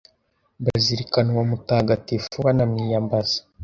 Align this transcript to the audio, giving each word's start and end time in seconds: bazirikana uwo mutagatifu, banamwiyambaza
bazirikana 0.63 1.27
uwo 1.33 1.43
mutagatifu, 1.51 2.35
banamwiyambaza 2.45 3.37